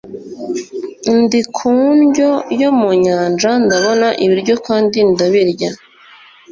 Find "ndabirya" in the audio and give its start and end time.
5.11-5.69